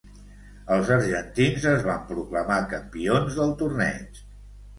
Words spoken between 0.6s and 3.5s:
Els argentins es van proclamar campions